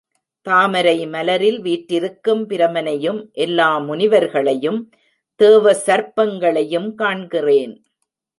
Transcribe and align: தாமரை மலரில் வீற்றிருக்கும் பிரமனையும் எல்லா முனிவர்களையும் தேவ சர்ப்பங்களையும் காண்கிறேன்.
தாமரை 0.45 1.05
மலரில் 1.05 1.59
வீற்றிருக்கும் 1.61 2.49
பிரமனையும் 2.49 3.19
எல்லா 3.31 3.79
முனிவர்களையும் 3.79 4.79
தேவ 5.35 5.73
சர்ப்பங்களையும் 5.85 6.89
காண்கிறேன். 6.95 7.75